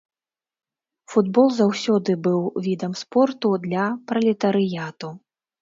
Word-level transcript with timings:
Футбол 1.13 1.47
заўсёды 1.59 2.11
быў 2.29 2.39
відам 2.69 2.97
спорту 3.05 3.53
для 3.67 3.85
пралетарыяту. 4.11 5.17